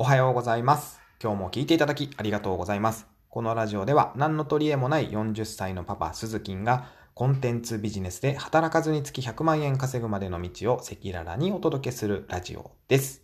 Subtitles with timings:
[0.00, 1.00] おはようございます。
[1.20, 3.08] 今日も聞いていただきありがとうございます。
[3.30, 13.22] このラジオでは何の取り柄もない40歳のパパ、鈴木がコンテンツビジネスで働かずに月100万円稼ぐまでの道を赤裸々にお届けするラジオです。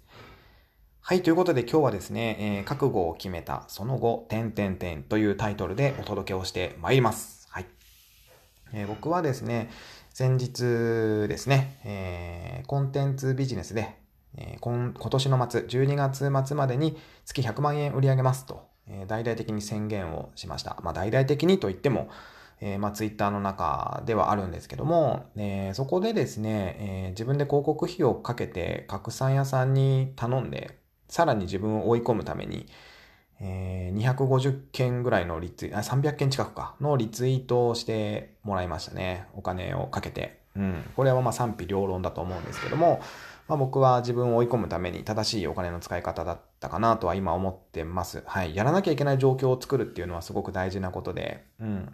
[1.00, 7.46] はい、ということで今日はですね、えー覚悟を決めたその後、点々点というタイトルでお届けをしてまいります。
[7.50, 7.66] はい。
[8.72, 9.70] えー僕はですね、
[10.11, 14.02] 先日ですね、えーコンテンツビジネスで、
[14.37, 20.79] えー今年の末、12月末までに月100万円売り上げますと、えー大々的に宣言をしました。
[20.83, 22.09] まあ大々的にと言っても、
[22.61, 30.78] えーまあツイッターの中ではあるんですけども、えーそこでですね、えー自分で広告費をかけて拡散屋さんに頼んで、
[31.09, 32.66] さらに自分を追い込むために、
[33.41, 39.27] えー250件ぐらいのリツイあ、300件近くか、のリツイートをしてもらいましたね。
[39.34, 40.41] お金をかけて。
[40.56, 40.84] うん。
[40.97, 43.01] これはまあ賛否両論だと思うんですけども、
[43.48, 48.23] まあ僕は自分を追い込むために正しいお金の使い方だったかなとは今思ってます。
[48.27, 48.57] はい。
[48.57, 51.92] やらなきゃいけない状況を作るっていうのはすごく大事なことで、うん。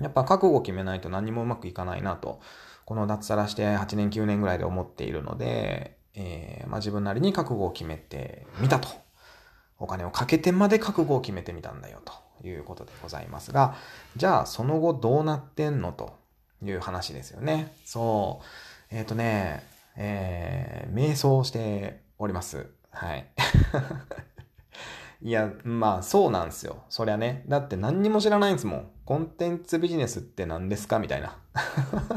[0.00, 2.40] やっぱ覚悟を決めないと何もうまくいかないなと、
[2.84, 8.88] この脱サラして8年9年ぐらいで思っているので、えーまあ自分なりに覚悟を決めてみたと。
[9.78, 13.76] お金をかけてまで覚悟を決めてみたんだよということでございますが、
[14.16, 16.16] じゃあその後どうなってんのと
[16.62, 17.74] いう話ですよね。
[17.84, 18.94] そう。
[18.94, 19.62] えっ、とね、
[19.96, 22.66] えー、瞑想しております。
[22.90, 23.26] はい。
[25.22, 26.84] いや、まあそうなんですよ。
[26.88, 27.44] そりゃね。
[27.48, 28.90] だって何にも知らないんですもん。
[29.04, 31.38] コンテンツビジネスって何ですかみたいな。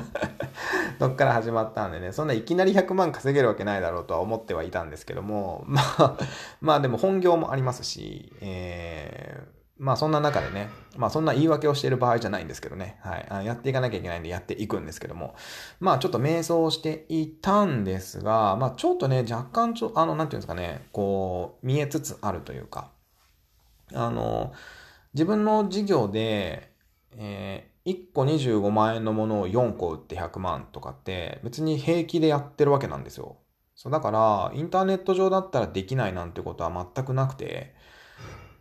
[1.00, 6.18] どっから始まったんでね、そんないきなり100万稼げるわけないだろうとは思ってはいたんですけども、まあ、
[6.60, 13.46] まあでも本業もありますし、えーまあそんな中でね、まあそんな言い訳をしている場合じゃないんですけどね、はい。
[13.46, 15.36] やっていかなきゃいけないんでやっていくんですけども、
[15.80, 22.92] まあちょっと瞑想していたんですが、まあちょっとね、若干ちょ、あの、なんていうんですかね、こう、見えつつあるというか、
[23.94, 24.54] あの、
[25.14, 26.72] 自分の事業で、
[27.18, 33.38] えー1個25万円のものを4個売って100万とかって別に平気でやってるわけなんですよ。
[33.76, 37.74] そうだから、インターネット上だったらできないなんてことは全くなくて、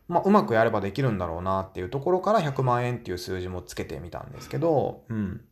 [0.09, 5.45] まあ、うまくやればできるんだろうなっていうところから100万円っていう数字もつけてみたんですけど、うん。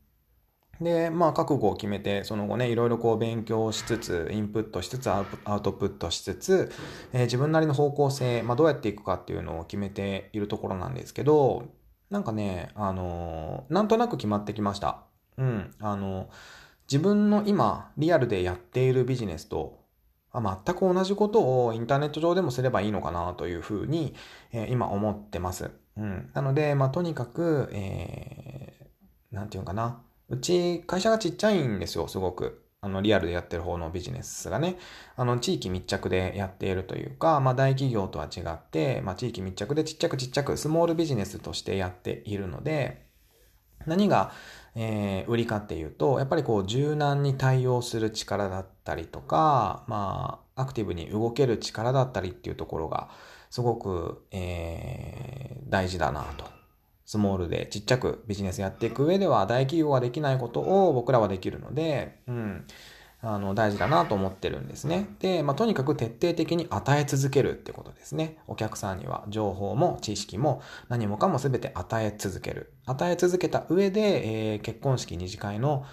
[0.80, 6.70] で、まあ、覚悟を決めて、その後ね、いろいろこう勉強しつつ、インプットしつつ、アウトプットしつつ、
[7.12, 11.64] えー自分なりの方向性、まあ、どうやっていくかっていうのを決めているところなんですけど、
[12.10, 15.04] なんかね、あのーなんとなく決まってきました。
[15.38, 15.74] うん。
[15.80, 16.28] あの
[16.88, 19.85] 自分の今、リアルでやっているビジネスと、
[20.40, 24.14] あ全く同じことをインターネット上でもすればいいのかなというふうに、
[24.52, 25.70] えー今思ってます。
[25.96, 26.30] うん。
[26.34, 30.02] なので、まあ、とにかく、えー、ていうのかな。
[30.28, 32.62] うち、会社がちっちゃいんですよ、すごく。
[32.80, 34.76] あの、リアルでやってる方のビジネスがね。
[35.16, 43.06] あの、地域密着でやっているというか、まあ、大企業とは違って、まあ、地域密着でちっちゃくちっちゃく、スモールビジネスとしてやっているので、
[43.86, 44.32] 何が、
[44.76, 53.08] えー売りかっていうと、やっぱりこう柔軟に対応する力だったりとか、まあ、アクティブに動ける力だったりっていうところが、
[53.50, 56.44] すごく、えー大事だなと。
[57.06, 62.66] スモールでちっちゃくビジネスやっていく上では、大企業ができないことを僕らはできるので、うん。
[63.28, 65.08] あの、大事だなと思ってるんですね。
[65.18, 68.38] で、まあ、とにかく徹底的に与え続けるってことですね。
[68.46, 72.72] お客さんには情報も知識も何もかも全て与え続ける。
[72.86, 75.84] 与え続けた上で、えー結婚式二次会の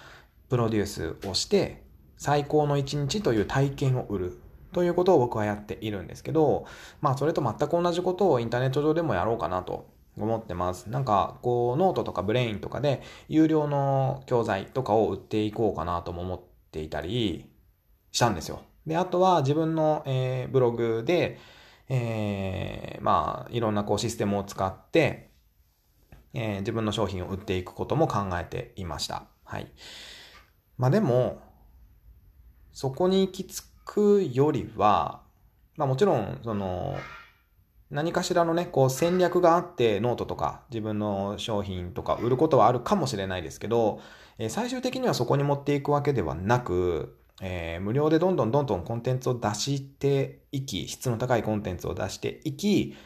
[0.48, 1.82] プロデュースをして、
[2.16, 4.38] 最高の一日という体験を売る。
[4.72, 6.66] ということを僕はやっているんですけど、
[7.00, 10.88] まあそれと全く同じことをインターネット上でもやろうかなと思ってます。
[10.88, 17.48] なんか、こう、ノートとか Brain とかで、有料の教材とかを売っていこうかなとも思ってていたり
[18.10, 18.62] したんですよ。
[18.84, 21.38] で、あとは自分の、えーブログで、
[21.88, 25.30] えーまあ、いろんなこうシステムを使って、
[26.32, 29.26] えー自分の商品を売っていくことも考えていました。
[29.44, 29.70] はい。
[30.76, 31.40] まあでも、
[32.72, 35.22] そこに行き着くよりは、
[35.76, 36.96] まあもちろん、その、
[37.94, 44.00] 何かしらのね、こう戦略があってノートとか自分の商品とか売ることはあるかもしれないですけど、
[44.36, 52.96] え最終的にはそこに持っていくわけではなく、えー無料でどんどんどんどんコンテンツを出していき、質の高いコンテンツを出していき、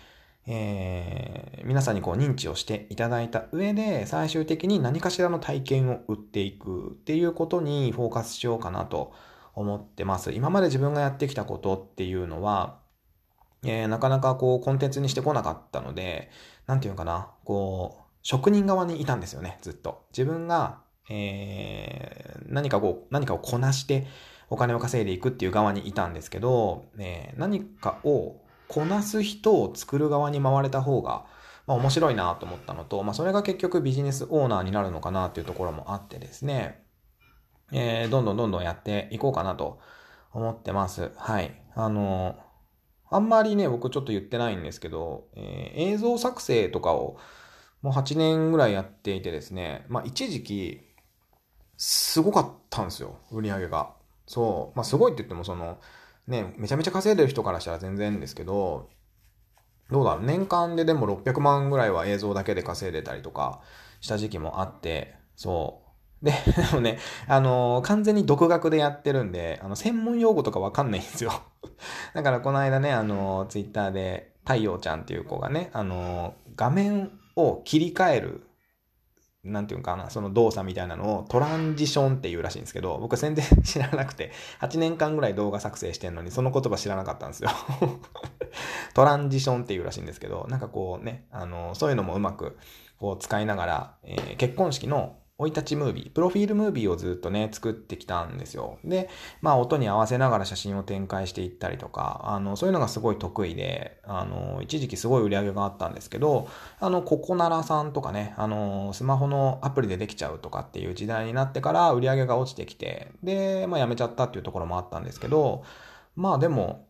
[0.46, 9.12] えー皆さんにこう認知をしていただいた上で、最終的に何かしらの体験を売っていくっていうことにフォーカスしようかなと
[9.54, 10.32] 思ってます。
[10.32, 12.87] 今まで自分がやってきたことっていうのは、
[13.64, 16.30] えーなかなかこうコンテンツにしてこなかったので、
[16.66, 20.04] なんていうのかな、こう、職人側にいたんですよね、ずっと。
[20.10, 24.06] 自分が、えー何かこう、何かをこなして
[24.50, 31.24] お金を稼いでいくっていう側にいたんですけど、えー何かをこなす人を作る側に回れた方が、
[31.66, 36.82] まあ、面白いなと思ったのと、まあ、それが結局ビジネスオーナーになるのかなっていうところもあってですね、
[37.72, 39.78] えー、どんどんどんどんやっていこうかなと
[40.32, 41.12] 思ってます。
[41.16, 41.60] はい。
[41.74, 42.36] あの、
[43.10, 47.18] あんまりね、僕ちょっと言ってないんですけど、えー、映像作成とかを
[47.82, 50.80] もう8年ぐらいやっていてですね、まあ一時期、
[51.76, 53.94] すごかったんですよ、売り上げが。
[54.26, 54.76] そう。
[54.76, 55.78] まあすごいって言ってもその、
[56.26, 58.90] ね、めちゃめちゃ稼いでる人からしたら全然ですけど、
[59.90, 63.62] どうだろう、年間ででも600万ぐらいは映像だけで稼いでたりとか
[64.00, 65.87] した時期もあって、そう。
[66.22, 71.32] で、 でもね、あのー、完全に独学でやってるんで、あの、専門用語とかわかんないんですよ。
[72.14, 78.44] だからこの間ね、あのー、ツイッターで、太陽ちゃんっていう子がね、あのー、画面を切り替える、
[79.44, 87.50] なんていうかな、その動作みたいなのをトランジションっていうらしいんですけど、僕全然知らなくて、8年間ぐらい動画作成してんのに、その言葉知らなかったんですよ。
[88.94, 92.58] トランジションっていうらしいんですけど、なんかこうね、あの、そういうのもうまく、
[92.98, 98.80] こう使いながら、えー、結婚式の生い立ちムービー、プロフィールムービーをずっとね、作ってきたんですよ。
[98.84, 99.08] で、
[99.40, 106.48] まあ音に合わせながら写真を展開していったりとか、あの、そういうのがすごい得意で、あの、一時期すごい売り上げがあったんですけど、
[106.80, 115.62] あの、ココナラさんとかね、あの、スマホのアプリでできちゃうとかっていう時代になってから売り上げが落ちてきて、で、まあやめちゃったっていうところもあったんですけど、
[116.16, 116.88] まあでも、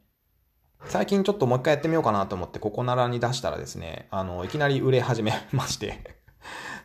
[0.86, 6.16] 最近ちょっともう一回やってみようかなと思って、ココナラに出したらですね、あの、いきなり売れ始めまして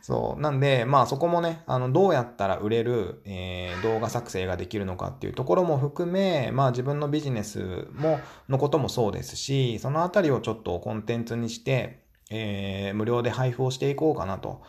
[0.04, 0.42] そう。
[0.42, 8.20] なんで、まあそこもね、あの、どうやったら売れる、えー、動画作成ができるのかっていうところも含め、まあ自分のビジネスも、
[8.50, 14.62] のこともそうですし、そのあたりをちょっとコンテンツにして、えー、無料で配布をしていこうかなと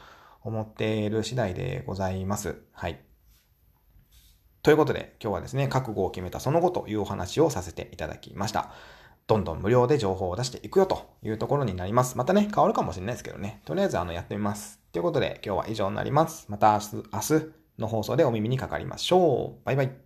[0.44, 2.62] 思っている次第でございます。
[2.70, 3.00] はい。
[4.62, 8.70] ということで、今日はですね、覚悟を決めたその後というお話をさせていただきました。
[9.26, 12.16] どんどん無料で情報を出していくよというところになります。
[12.16, 13.62] またね、変わるかもしれないですけどね。
[13.64, 14.83] とりあえずあのやってみます。
[14.94, 16.46] ということで今日は以上になります。
[16.49, 19.67] また明日、明日の放送でお耳にかかりましょう。
[19.67, 20.03] バイバイ。